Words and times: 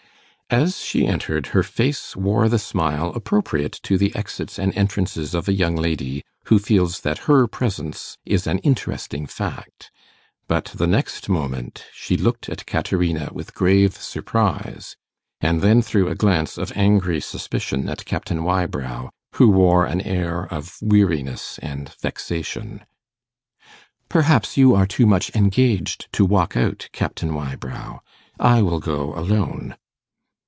As 0.53 0.79
she 0.79 1.07
entered, 1.07 1.47
her 1.55 1.63
face 1.63 2.13
wore 2.13 2.49
the 2.49 2.59
smile 2.59 3.13
appropriate 3.15 3.71
to 3.83 3.97
the 3.97 4.13
exits 4.13 4.59
and 4.59 4.75
entrances 4.75 5.33
of 5.33 5.47
a 5.47 5.53
young 5.53 5.77
lady 5.77 6.25
who 6.47 6.59
feels 6.59 6.99
that 7.07 7.19
her 7.19 7.47
presence 7.47 8.17
is 8.25 8.45
an 8.47 8.57
interesting 8.59 9.25
fact; 9.27 9.91
but 10.49 10.65
the 10.75 10.87
next 10.87 11.29
moment 11.29 11.85
she 11.93 12.17
looked 12.17 12.49
at 12.49 12.65
Caterina 12.65 13.29
with 13.31 13.53
grave 13.53 13.93
surprise, 13.95 14.97
and 15.39 15.61
then 15.61 15.81
threw 15.81 16.09
a 16.09 16.15
glance 16.15 16.57
of 16.57 16.73
angry 16.75 17.21
suspicion 17.21 17.87
at 17.87 18.03
Captain 18.03 18.43
Wybrow, 18.43 19.09
who 19.35 19.47
wore 19.47 19.85
an 19.85 20.01
air 20.01 20.47
of 20.53 20.75
weariness 20.81 21.59
and 21.61 21.95
vexation. 22.01 22.83
'Perhaps 24.09 24.57
you 24.57 24.75
are 24.75 24.85
too 24.85 25.05
much 25.05 25.33
engaged 25.33 26.11
to 26.11 26.25
walk 26.25 26.57
out, 26.57 26.89
Captain 26.91 27.33
Wybrow? 27.33 28.01
I 28.37 28.61
will 28.61 28.81
go 28.81 29.13
alone. 29.17 29.77